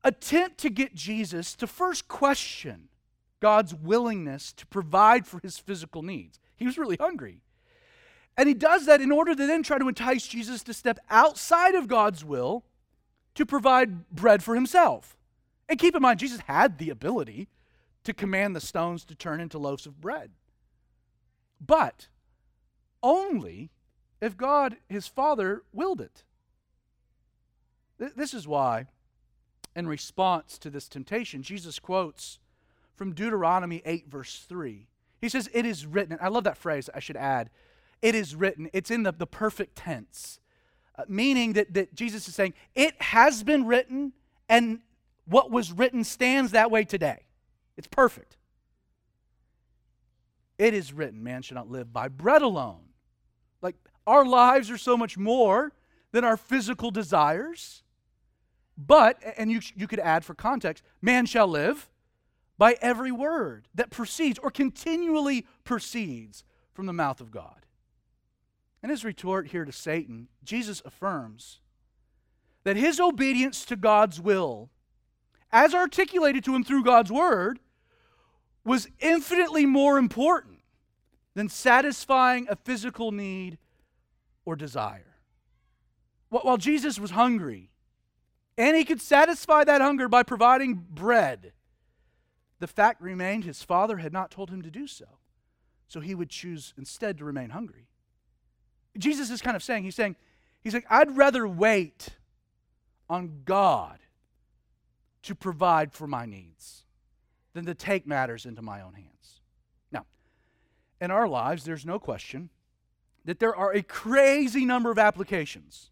[0.05, 2.87] attempt to get Jesus to first question
[3.41, 6.39] God's willingness to provide for his physical needs.
[6.55, 7.41] He was really hungry.
[8.37, 11.75] And he does that in order to then try to entice Jesus to step outside
[11.75, 12.63] of God's will
[13.33, 15.17] to provide bread for himself.
[15.67, 17.47] And keep in mind, Jesus had the ability
[18.03, 20.31] to command the stones to turn into loaves of bread.
[21.59, 22.07] But
[23.01, 23.71] only
[24.21, 26.23] if God, his Father, willed it.
[27.97, 28.87] This is why,
[29.75, 32.39] in response to this temptation, Jesus quotes
[32.95, 34.87] from Deuteronomy 8, verse 3.
[35.19, 36.17] He says, It is written.
[36.21, 37.49] I love that phrase, I should add.
[38.01, 38.69] It is written.
[38.73, 40.39] It's in the, the perfect tense,
[40.97, 44.13] uh, meaning that, that Jesus is saying, It has been written,
[44.47, 44.79] and
[45.25, 47.25] what was written stands that way today.
[47.77, 48.37] It's perfect.
[50.57, 52.81] It is written, man should not live by bread alone.
[53.61, 53.75] Like
[54.07, 55.73] our lives are so much more
[56.11, 57.83] than our physical desires.
[58.77, 61.89] But, and you, you could add for context, man shall live
[62.57, 67.65] by every word that proceeds or continually proceeds from the mouth of God.
[68.81, 71.59] And his retort here to Satan, Jesus affirms
[72.63, 74.69] that his obedience to God's will,
[75.51, 77.59] as articulated to him through God's word,
[78.63, 80.59] was infinitely more important
[81.35, 83.57] than satisfying a physical need
[84.45, 85.15] or desire.
[86.29, 87.69] While Jesus was hungry,
[88.57, 91.53] and he could satisfy that hunger by providing bread,
[92.59, 95.05] the fact remained his father had not told him to do so.
[95.87, 97.87] So he would choose instead to remain hungry.
[98.97, 100.15] Jesus is kind of saying, he's saying,
[100.61, 102.09] he's like, I'd rather wait
[103.09, 103.99] on God
[105.23, 106.85] to provide for my needs
[107.53, 109.41] than to take matters into my own hands.
[109.91, 110.05] Now,
[111.01, 112.49] in our lives, there's no question
[113.25, 115.89] that there are a crazy number of applications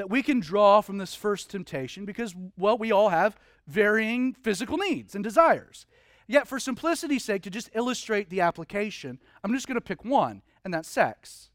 [0.00, 3.36] that we can draw from this first temptation because, well, we all have
[3.66, 5.84] varying physical needs and desires.
[6.26, 10.40] Yet, for simplicity's sake, to just illustrate the application, I'm just going to pick one,
[10.64, 11.50] and that's sex.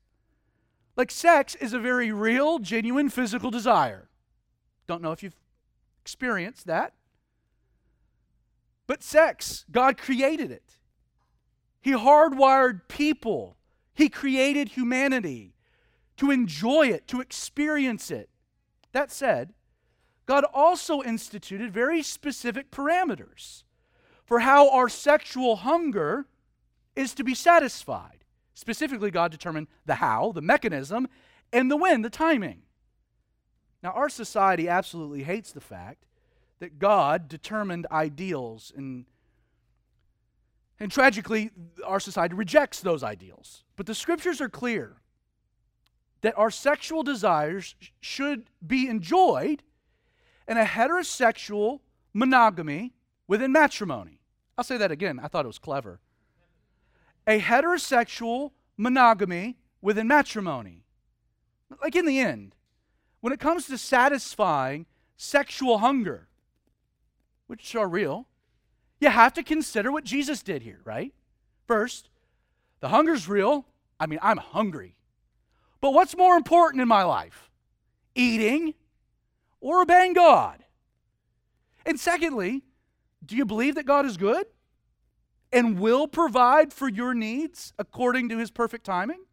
[0.96, 4.10] Like, sex is a very real, genuine physical desire.
[4.86, 5.42] Don't know if you've
[6.04, 6.94] experienced that.
[8.86, 10.78] But sex, God created it.
[11.82, 13.58] He hardwired people,
[13.96, 15.56] He created humanity
[16.18, 18.30] to enjoy it, to experience it.
[18.96, 19.52] That said,
[20.26, 23.64] God also instituted very specific parameters
[24.24, 26.28] for how our sexual hunger
[26.96, 28.24] is to be satisfied.
[28.54, 31.10] Specifically, God determined the how, the mechanism,
[31.52, 32.62] and the when, the timing.
[33.84, 36.06] Now, our society absolutely hates the fact
[36.60, 39.06] that God determined ideals and
[40.80, 41.52] and tragically
[41.86, 43.66] our society rejects those ideals.
[43.76, 45.02] But the scriptures are clear
[46.26, 49.62] that our sexual desires should be enjoyed
[50.48, 51.82] in a heterosexual
[52.16, 52.96] monogamy
[53.28, 54.20] within matrimony.
[54.58, 55.20] I'll say that again.
[55.22, 56.00] I thought it was clever.
[57.28, 60.82] A heterosexual monogamy within matrimony.
[61.80, 62.56] Like in the end,
[63.22, 66.28] when it comes to satisfying sexual hunger,
[67.46, 68.26] which are real,
[69.00, 71.14] you have to consider what Jesus did here, right?
[71.68, 72.10] First,
[72.80, 73.68] the hunger's real.
[74.00, 74.96] I mean, I'm hungry.
[75.86, 77.52] But what's more important in my life?
[78.16, 78.74] Eating
[79.62, 80.64] or obeying God?
[81.86, 82.64] And secondly,
[83.24, 84.48] do you believe that God is good
[85.52, 89.26] and will provide for your needs according to his perfect timing?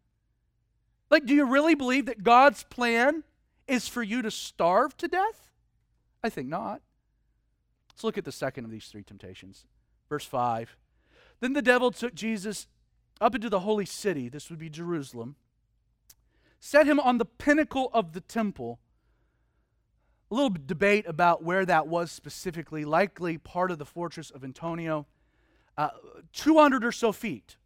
[1.09, 3.23] Like, do you really believe that God's plan
[3.67, 5.49] is for you to starve to death?
[6.23, 6.83] I think not.
[7.89, 9.65] Let's look at the second of these three temptations.
[10.07, 10.77] Verse 5.
[11.39, 12.67] Then the devil took Jesus
[13.19, 15.35] up into the holy city, this would be Jerusalem,
[16.63, 18.79] set him on the pinnacle of the temple.
[20.31, 25.03] A little debate about where that was specifically, likely part of the fortress of Antonia,
[25.77, 25.89] uh,
[26.31, 27.57] 200 or so feet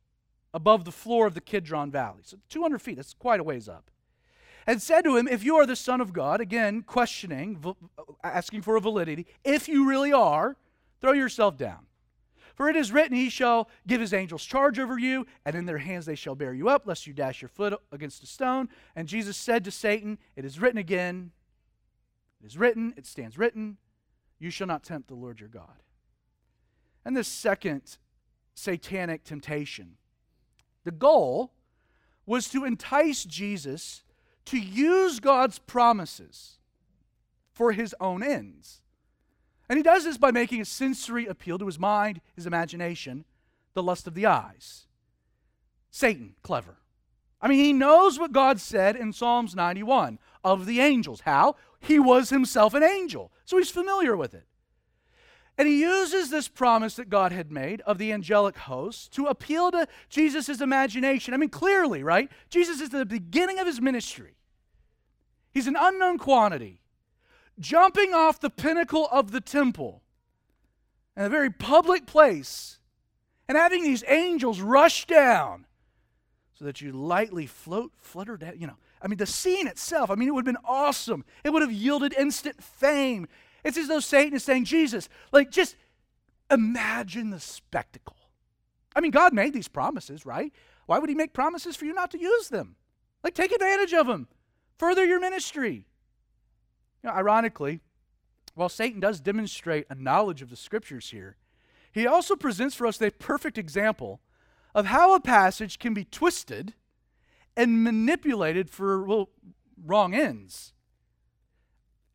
[0.51, 2.21] above the floor of the Kidron Valley.
[2.23, 3.91] So 200 feet, that's quite a ways up
[4.65, 7.63] and said to him, If you are the Son of God, again, questioning,
[8.23, 10.57] asking for a validity, if you really are,
[11.01, 11.86] throw yourself down.
[12.57, 15.77] For it is written, He shall give His angels charge over you, and in their
[15.77, 18.67] hands they shall bear you up, lest you dash your foot against a stone.
[18.95, 21.31] And Jesus said to Satan, It is written again,
[22.41, 23.77] it is written, it stands written,
[24.39, 25.83] you shall not tempt the Lord your God.
[27.05, 27.97] And the second
[28.53, 29.97] satanic temptation,
[30.83, 31.53] the goal
[32.25, 34.03] was to entice Jesus
[34.45, 36.57] to use God's promises
[37.51, 38.81] for his own ends.
[39.69, 43.25] And he does this by making a sensory appeal to his mind, his imagination,
[43.73, 44.87] the lust of the eyes.
[45.91, 46.77] Satan, clever.
[47.41, 51.21] I mean, he knows what God said in Psalms 91 of the angels.
[51.21, 51.55] How?
[51.79, 54.47] He was himself an angel, so he's familiar with it.
[55.57, 59.71] And he uses this promise that God had made of the angelic hosts to appeal
[59.71, 61.33] to Jesus' imagination.
[61.33, 62.29] I mean, clearly, right?
[62.49, 64.35] Jesus is the beginning of his ministry.
[65.51, 66.81] He's an unknown quantity,
[67.59, 70.01] jumping off the pinnacle of the temple
[71.15, 72.79] in a very public place
[73.47, 75.65] and having these angels rush down
[76.53, 78.53] so that you lightly float, flutter down.
[78.57, 81.23] You know, I mean, the scene itself, I mean, it would have been awesome.
[81.43, 83.27] It would have yielded instant fame.
[83.63, 85.75] It's as though Satan is saying, Jesus, like, just
[86.49, 88.15] imagine the spectacle.
[88.95, 90.51] I mean, God made these promises, right?
[90.85, 92.75] Why would He make promises for you not to use them?
[93.23, 94.27] Like, take advantage of them,
[94.77, 95.86] further your ministry.
[97.03, 97.81] You know, ironically,
[98.55, 101.37] while Satan does demonstrate a knowledge of the scriptures here,
[101.91, 104.19] he also presents for us the perfect example
[104.73, 106.73] of how a passage can be twisted
[107.55, 109.29] and manipulated for well,
[109.83, 110.73] wrong ends.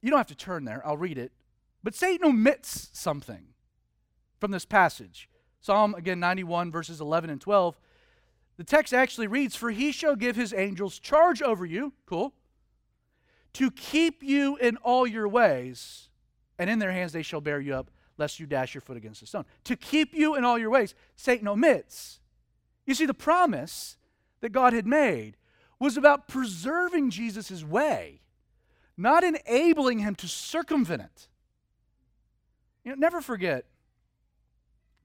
[0.01, 1.33] You don't have to turn there, I'll read it.
[1.83, 3.49] But Satan omits something
[4.39, 5.29] from this passage.
[5.61, 7.79] Psalm, again, 91, verses 11 and 12.
[8.57, 12.35] The text actually reads, For he shall give his angels charge over you, cool,
[13.55, 16.09] to keep you in all your ways,
[16.59, 19.23] and in their hands they shall bear you up, lest you dash your foot against
[19.23, 19.45] a stone.
[19.65, 22.21] To keep you in all your ways, Satan omits.
[22.87, 23.97] You see, the promise
[24.41, 25.37] that God had made
[25.79, 28.23] was about preserving Jesus' way
[28.97, 31.29] not enabling him to circumvent it.
[32.85, 33.65] You know, never forget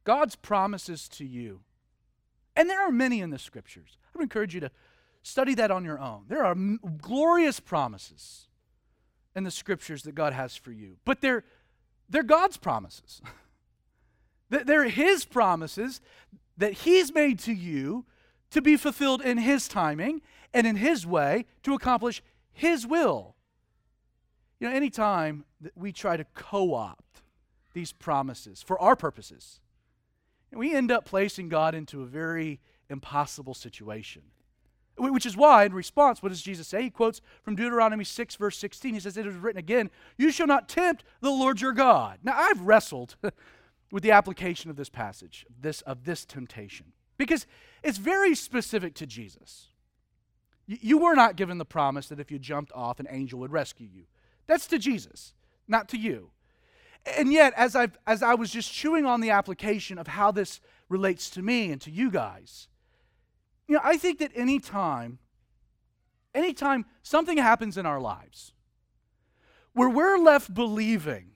[0.03, 1.61] God's promises to you.
[2.55, 3.97] And there are many in the scriptures.
[4.03, 4.71] I would encourage you to
[5.27, 6.23] study that on your own.
[6.27, 8.47] There are m- glorious promises
[9.35, 11.43] in the scriptures that God has for you, but they're,
[12.09, 13.21] they're God's promises.
[14.49, 16.01] they're His promises
[16.57, 18.05] that He's made to you
[18.51, 20.21] to be fulfilled in His timing
[20.53, 23.35] and in His way to accomplish His will.
[24.59, 27.21] You know, anytime that we try to co opt
[27.73, 29.59] these promises for our purposes,
[30.51, 32.59] we end up placing God into a very
[32.89, 34.23] impossible situation.
[34.97, 36.83] Which is why, in response, what does Jesus say?
[36.83, 38.95] He quotes from Deuteronomy 6, verse 16.
[38.95, 42.19] He says, It is written again, You shall not tempt the Lord your God.
[42.23, 43.15] Now, I've wrestled
[43.91, 47.45] with the application of this passage, this, of this temptation, because
[47.83, 49.67] it's very specific to Jesus.
[50.65, 53.87] You were not given the promise that if you jumped off, an angel would rescue
[53.89, 54.03] you.
[54.47, 55.33] That's to Jesus,
[55.67, 56.31] not to you.
[57.15, 60.59] And yet, as, i as I was just chewing on the application of how this
[60.89, 62.67] relates to me and to you guys,
[63.67, 65.19] you know, I think that anytime,
[66.33, 68.53] anytime something happens in our lives
[69.73, 71.31] where we're left believing,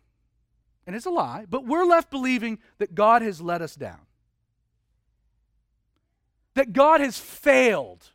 [0.88, 4.02] and it's a lie, but we're left believing that God has let us down,
[6.56, 8.12] that God has failed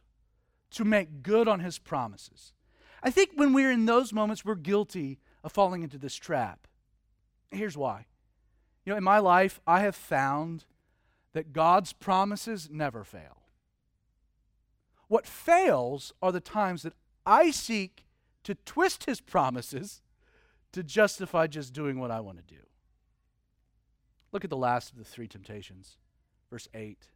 [0.71, 2.53] to make good on his promises,
[3.03, 6.67] I think when we're in those moments, we're guilty of falling into this trap.
[7.51, 8.07] Here's why.
[8.85, 10.65] You know, in my life, I have found
[11.33, 13.46] that God's promises never fail.
[15.09, 18.05] What fails are the times that I seek
[18.45, 20.03] to twist his promises
[20.71, 22.61] to justify just doing what I want to do.
[24.31, 25.97] Look at the last of the three temptations,
[26.51, 27.09] verse 8.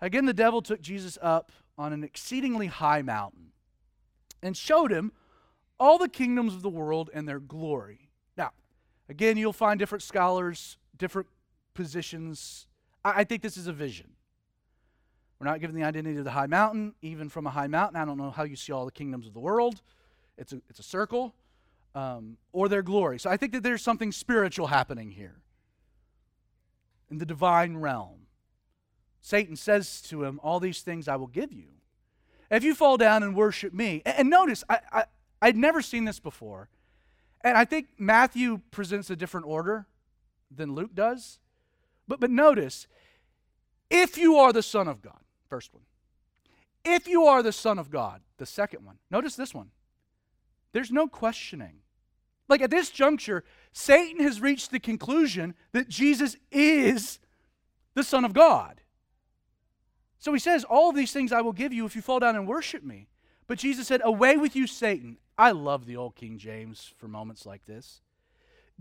[0.00, 3.52] Again, the devil took Jesus up on an exceedingly high mountain
[4.42, 5.12] and showed him
[5.78, 8.10] all the kingdoms of the world and their glory.
[8.36, 8.52] Now,
[9.08, 11.28] again, you'll find different scholars, different
[11.74, 12.68] positions.
[13.04, 14.15] I, I think this is a vision.
[15.38, 18.00] We're not given the identity of the high mountain, even from a high mountain.
[18.00, 19.82] I don't know how you see all the kingdoms of the world.
[20.38, 21.34] It's a, it's a circle,
[21.94, 23.18] um, or their glory.
[23.18, 25.36] So I think that there's something spiritual happening here
[27.10, 28.26] in the divine realm.
[29.20, 31.76] Satan says to him, All these things I will give you
[32.50, 35.04] if you fall down and worship me, and notice, I, I,
[35.42, 36.68] I'd never seen this before.
[37.42, 39.86] And I think Matthew presents a different order
[40.54, 41.38] than Luke does.
[42.08, 42.86] But, but notice,
[43.90, 45.82] if you are the Son of God, first one.
[46.84, 48.98] If you are the Son of God, the second one.
[49.10, 49.70] Notice this one.
[50.72, 51.80] There's no questioning.
[52.48, 53.42] Like at this juncture,
[53.72, 57.18] Satan has reached the conclusion that Jesus is
[57.94, 58.82] the Son of God.
[60.18, 62.46] So he says, All these things I will give you if you fall down and
[62.46, 63.08] worship me.
[63.46, 65.18] But Jesus said, Away with you, Satan.
[65.38, 68.00] I love the old King James for moments like this.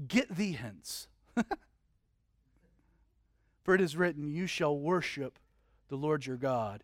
[0.07, 1.07] Get thee hence.
[3.63, 5.39] for it is written, You shall worship
[5.89, 6.83] the Lord your God,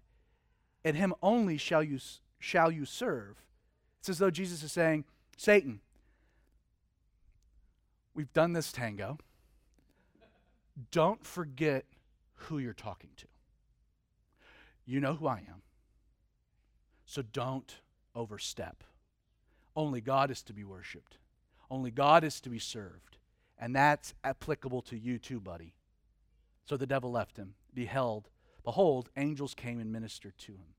[0.84, 2.00] and him only shall you,
[2.40, 3.38] shall you serve.
[4.00, 5.06] It's as though Jesus is saying,
[5.38, 5.80] Satan,
[8.14, 9.18] we've done this tango.
[10.92, 11.86] Don't forget
[12.34, 13.28] who you're talking to.
[14.86, 15.62] You know who I am.
[17.06, 17.76] So don't
[18.16, 18.84] overstep.
[19.76, 21.18] Only God is to be worshiped,
[21.70, 23.18] only God is to be served.
[23.58, 25.76] And that's applicable to you too, buddy.
[26.66, 27.54] So the devil left him.
[27.74, 28.28] Beheld,
[28.64, 30.76] behold, angels came and ministered to him.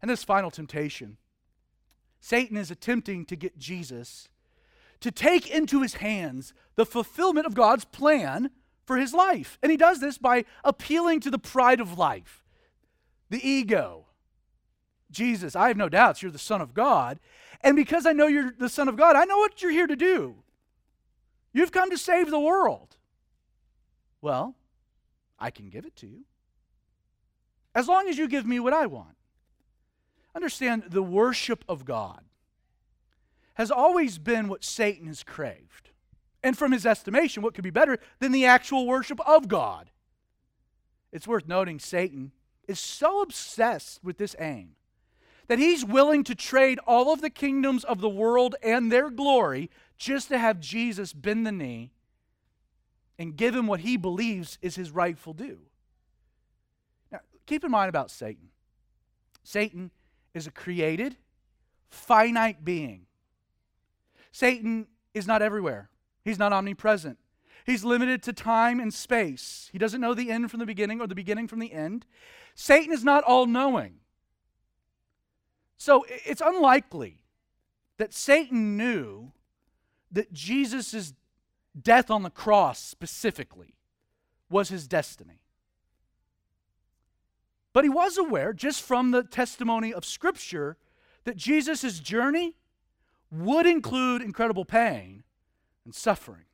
[0.00, 1.16] And this final temptation
[2.20, 4.28] Satan is attempting to get Jesus
[5.00, 8.50] to take into his hands the fulfillment of God's plan
[8.84, 9.58] for his life.
[9.62, 12.44] And he does this by appealing to the pride of life,
[13.30, 14.06] the ego.
[15.10, 17.20] Jesus, I have no doubts you're the Son of God.
[17.60, 19.96] And because I know you're the Son of God, I know what you're here to
[19.96, 20.36] do.
[21.52, 22.96] You've come to save the world.
[24.20, 24.54] Well,
[25.38, 26.24] I can give it to you.
[27.78, 29.14] As long as you give me what I want.
[30.34, 32.24] Understand the worship of God
[33.54, 35.90] has always been what Satan has craved.
[36.42, 39.90] And from his estimation, what could be better than the actual worship of God?
[41.12, 42.32] It's worth noting Satan
[42.66, 44.74] is so obsessed with this aim
[45.46, 49.70] that he's willing to trade all of the kingdoms of the world and their glory
[49.96, 51.92] just to have Jesus bend the knee
[53.20, 55.67] and give him what he believes is his rightful due.
[57.48, 58.50] Keep in mind about Satan
[59.42, 59.90] Satan
[60.34, 61.16] is a created,
[61.88, 63.06] finite being.
[64.30, 65.88] Satan is not everywhere,
[66.22, 67.18] he's not omnipresent.
[67.64, 69.68] He's limited to time and space.
[69.72, 72.06] He doesn't know the end from the beginning or the beginning from the end.
[72.54, 73.96] Satan is not all knowing.
[75.76, 77.20] So it's unlikely
[77.98, 79.32] that Satan knew
[80.10, 81.12] that Jesus'
[81.78, 83.74] death on the cross specifically
[84.48, 85.42] was his destiny.
[87.72, 90.76] But he was aware, just from the testimony of Scripture,
[91.24, 92.56] that Jesus' journey
[93.30, 95.22] would include incredible pain
[95.84, 96.44] and suffering.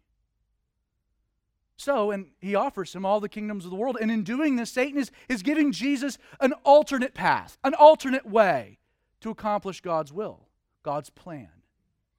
[1.77, 3.99] So, and he offers him all the kingdoms of the world.
[4.01, 8.79] And in doing this, Satan is, is giving Jesus an alternate path, an alternate way
[9.21, 10.49] to accomplish God's will,
[10.83, 11.49] God's plan.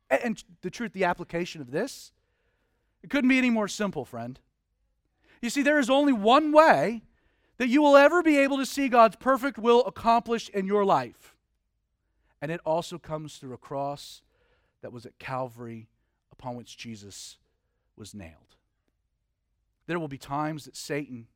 [0.10, 2.12] And, and the truth, the application of this,
[3.02, 4.40] it couldn't be any more simple, friend.
[5.42, 7.04] You see, there is only one way
[7.58, 11.36] that you will ever be able to see God's perfect will accomplished in your life.
[12.42, 14.22] And it also comes through a cross
[14.82, 15.88] that was at Calvary
[16.32, 17.38] upon which Jesus
[17.96, 18.58] was nailed.
[19.88, 21.28] There will be times that Satan,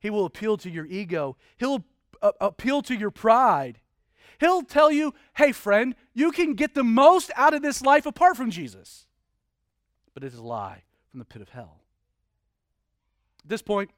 [0.00, 1.84] he will appeal to your ego, he'll
[2.22, 3.80] uh, appeal to your pride.
[4.38, 8.36] He'll tell you, hey, friend, you can get the most out of this life apart
[8.36, 9.06] from Jesus.
[10.14, 11.80] But it is a lie from the pit of hell.
[13.44, 13.90] At this point,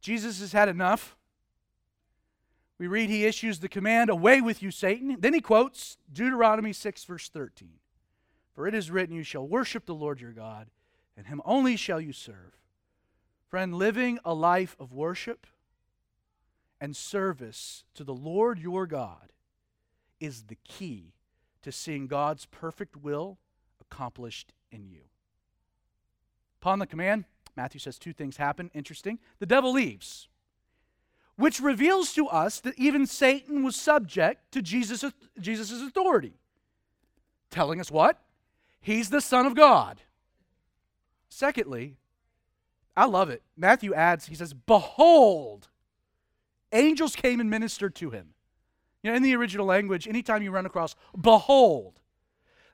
[0.00, 1.16] Jesus has had enough.
[2.78, 5.16] We read he issues the command, Away with you, Satan.
[5.18, 7.70] Then he quotes Deuteronomy 6, verse 13.
[8.54, 10.68] For it is written, You shall worship the Lord your God,
[11.16, 12.56] and him only shall you serve.
[13.48, 15.46] Friend, living a life of worship
[16.80, 19.32] and service to the Lord your God
[20.20, 21.14] is the key
[21.62, 23.38] to seeing God's perfect will
[23.80, 25.02] accomplished in you.
[26.60, 27.24] Upon the command,
[27.58, 28.70] Matthew says two things happen.
[28.72, 29.18] Interesting.
[29.40, 30.28] The devil leaves,
[31.34, 35.04] which reveals to us that even Satan was subject to Jesus'
[35.40, 36.34] Jesus's authority.
[37.50, 38.22] Telling us what?
[38.80, 40.02] He's the Son of God.
[41.28, 41.96] Secondly,
[42.96, 43.42] I love it.
[43.56, 45.66] Matthew adds, he says, Behold,
[46.72, 48.34] angels came and ministered to him.
[49.02, 51.98] You know, in the original language, anytime you run across behold,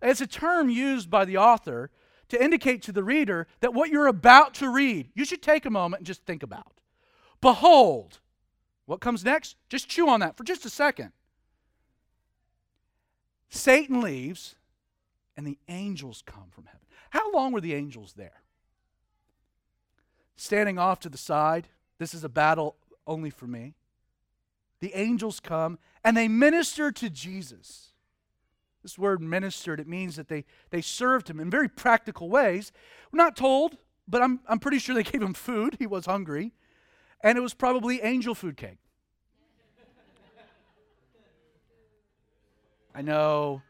[0.02, 1.90] it's a term used by the author
[2.28, 5.70] to indicate to the reader that what you're about to read, you should take a
[5.70, 6.80] moment and just think about.
[7.40, 8.20] Behold,
[8.86, 9.56] what comes next?
[9.68, 11.12] Just chew on that for just a second.
[13.48, 14.56] Satan leaves,
[15.36, 16.86] and the angels come from heaven.
[17.10, 18.42] How long were the angels there?
[20.36, 21.68] Standing off to the side,
[21.98, 23.74] this is a battle only for me.
[24.80, 27.93] The angels come and they minister to Jesus.
[28.84, 32.70] This word ministered, it means that they, they served him in very practical ways.
[33.10, 35.76] We're not told, but I'm, I'm pretty sure they gave him food.
[35.78, 36.52] He was hungry.
[37.22, 38.76] And it was probably angel food cake.
[42.94, 43.62] I know,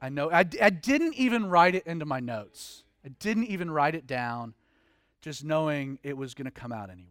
[0.00, 0.30] I know.
[0.30, 2.84] I, I didn't even write it into my notes.
[3.02, 4.52] I didn't even write it down,
[5.22, 7.06] just knowing it was going to come out anyway.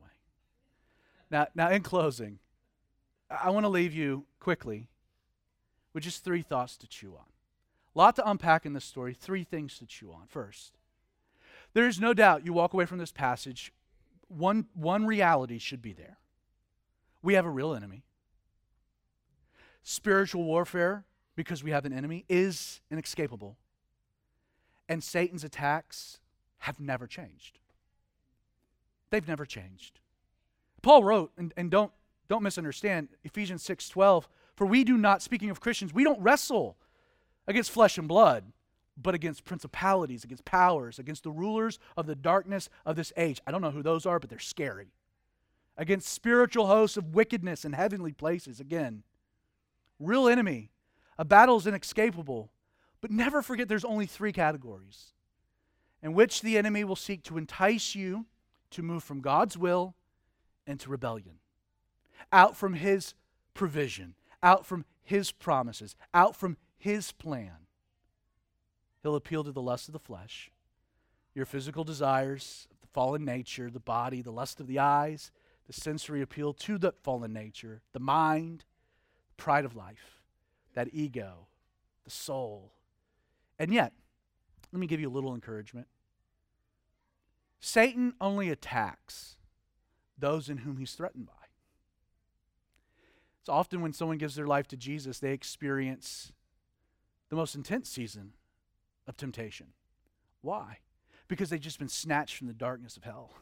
[1.31, 2.37] Now, now, in closing,
[3.29, 4.87] I want to leave you quickly
[5.93, 7.28] with just three thoughts to chew on.
[7.99, 10.21] Lot to unpack in this story, three things to chew on.
[10.29, 10.77] First,
[11.73, 13.73] there is no doubt you walk away from this passage,
[14.29, 16.17] one, one reality should be there.
[17.21, 18.05] We have a real enemy.
[19.83, 21.03] Spiritual warfare,
[21.35, 23.57] because we have an enemy, is inescapable.
[24.87, 26.21] And Satan's attacks
[26.59, 27.59] have never changed.
[29.09, 29.99] They've never changed.
[30.81, 31.91] Paul wrote, and, and don't,
[32.29, 36.77] don't misunderstand, Ephesians 6 12, for we do not, speaking of Christians, we don't wrestle
[37.49, 38.45] against flesh and blood,
[38.95, 43.41] but against principalities, against powers, against the rulers of the darkness of this age.
[43.47, 44.93] I don't know who those are, but they're scary.
[45.75, 48.59] Against spiritual hosts of wickedness in heavenly places.
[48.59, 49.03] Again,
[49.99, 50.69] real enemy.
[51.17, 52.51] A battle is inescapable,
[53.01, 55.13] but never forget there's only three categories
[56.01, 58.25] in which the enemy will seek to entice you
[58.71, 59.95] to move from God's will
[60.67, 61.39] into rebellion,
[62.31, 63.15] out from his
[63.53, 67.67] provision, out from his promises, out from his plan.
[69.03, 70.49] He'll appeal to the lust of the flesh,
[71.36, 75.32] your physical desires, the fallen nature, the body, the lust of the eyes,
[75.67, 78.65] the sensory appeal to the fallen nature, the mind,
[79.38, 80.21] pride of life,
[80.73, 81.47] that ego,
[82.05, 82.73] the soul.
[83.59, 83.93] And yet,
[84.71, 85.88] let me give you a little encouragement.
[87.59, 89.36] Satan only attacks
[90.17, 91.34] those in whom he's threatened by.
[93.41, 96.32] It's often when someone gives their life to Jesus, they experience
[97.30, 98.34] the most intense season
[99.07, 99.67] of temptation.
[100.41, 100.80] Why?
[101.27, 103.34] Because they've just been snatched from the darkness of hell.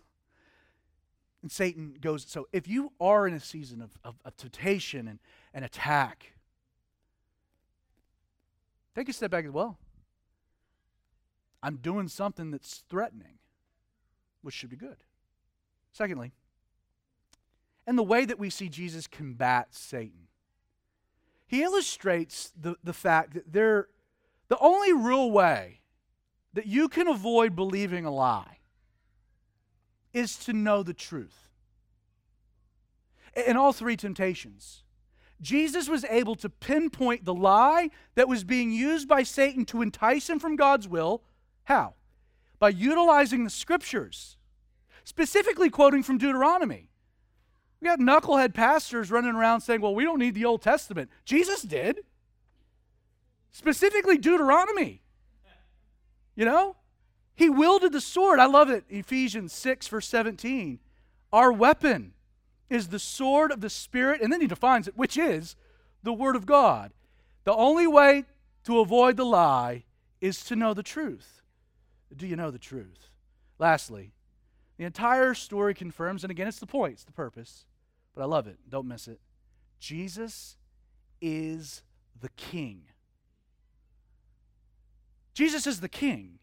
[1.41, 5.19] And Satan goes, so if you are in a season of, of, of temptation and,
[5.53, 6.33] and attack,
[8.95, 9.77] take a step back as well.
[11.63, 13.39] I'm doing something that's threatening,
[14.41, 14.97] which should be good.
[15.91, 16.33] Secondly,
[17.85, 20.26] and the way that we see Jesus combat Satan,
[21.47, 23.87] he illustrates the, the fact that there,
[24.49, 25.79] the only real way
[26.53, 28.59] that you can avoid believing a lie
[30.13, 31.49] is to know the truth.
[33.47, 34.83] In all three temptations,
[35.39, 40.29] Jesus was able to pinpoint the lie that was being used by Satan to entice
[40.29, 41.23] him from God's will.
[41.65, 41.93] How?
[42.59, 44.37] By utilizing the scriptures,
[45.03, 46.89] specifically quoting from Deuteronomy.
[47.79, 51.09] We got knucklehead pastors running around saying, well, we don't need the Old Testament.
[51.25, 51.99] Jesus did.
[53.51, 55.01] Specifically, Deuteronomy.
[56.35, 56.75] You know?
[57.35, 58.39] He wielded the sword.
[58.39, 58.83] I love it.
[58.89, 60.79] Ephesians 6, verse 17.
[61.31, 62.13] Our weapon
[62.69, 65.55] is the sword of the Spirit, and then he defines it, which is
[66.03, 66.91] the Word of God.
[67.43, 68.25] The only way
[68.65, 69.83] to avoid the lie
[70.19, 71.41] is to know the truth.
[72.15, 73.09] Do you know the truth?
[73.59, 74.13] Lastly,
[74.77, 77.65] the entire story confirms, and again, it's the point, it's the purpose,
[78.15, 78.57] but I love it.
[78.69, 79.19] Don't miss it.
[79.79, 80.57] Jesus
[81.19, 81.83] is
[82.19, 82.83] the King.
[85.33, 86.39] Jesus is the King.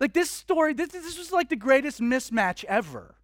[0.00, 3.14] Like this story, this, this was like the greatest mismatch ever.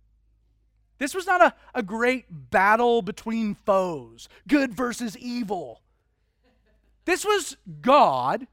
[0.99, 5.83] This was not a, a great battle between foes, good versus evil.
[7.07, 8.47] This was God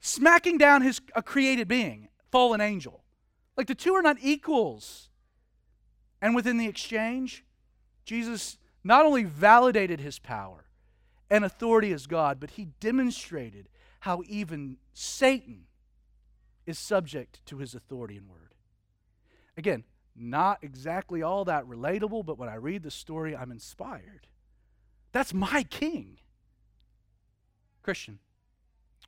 [0.00, 2.99] smacking down his a created being, fallen angel.
[3.60, 5.10] Like the two are not equals.
[6.22, 7.44] And within the exchange,
[8.06, 10.64] Jesus not only validated his power
[11.28, 13.68] and authority as God, but he demonstrated
[14.00, 15.66] how even Satan
[16.64, 18.54] is subject to his authority and word.
[19.58, 19.84] Again,
[20.16, 24.26] not exactly all that relatable, but when I read the story, I'm inspired.
[25.12, 26.16] That's my king.
[27.82, 28.20] Christian,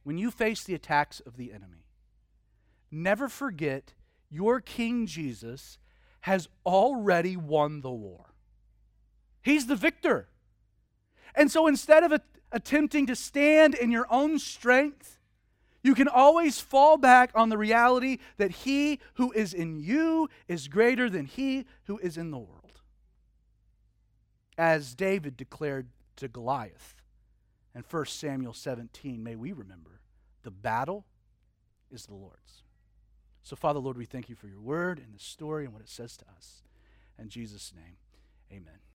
[0.05, 1.86] when you face the attacks of the enemy,
[2.90, 3.94] never forget
[4.32, 5.78] your King Jesus
[6.22, 8.32] has already won the war.
[9.42, 10.28] He's the victor.
[11.34, 12.20] And so instead of a,
[12.50, 15.18] attempting to stand in your own strength,
[15.82, 20.68] you can always fall back on the reality that he who is in you is
[20.68, 22.80] greater than he who is in the world.
[24.56, 27.02] As David declared to Goliath
[27.74, 30.00] in 1 Samuel 17, may we remember
[30.42, 31.04] the battle
[31.90, 32.62] is the Lord's.
[33.43, 35.88] So, Father, Lord, we thank you for your word and the story and what it
[35.88, 36.62] says to us.
[37.18, 37.97] In Jesus' name,
[38.51, 38.91] amen.